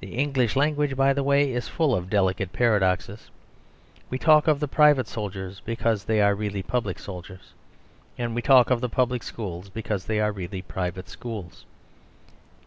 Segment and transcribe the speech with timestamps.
[0.00, 3.30] The English language, by the way, is full of delicate paradoxes.
[4.10, 7.54] We talk of the private soldiers because they are really public soldiers;
[8.18, 11.64] and we talk of the public schools because they are really private schools.